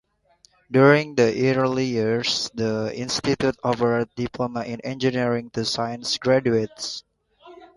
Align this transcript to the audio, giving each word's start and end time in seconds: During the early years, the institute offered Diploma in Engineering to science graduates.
During 0.71 1.13
the 1.13 1.53
early 1.55 1.85
years, 1.85 2.49
the 2.55 2.91
institute 2.95 3.55
offered 3.63 4.09
Diploma 4.15 4.63
in 4.63 4.81
Engineering 4.81 5.51
to 5.51 5.63
science 5.63 6.17
graduates. 6.17 7.03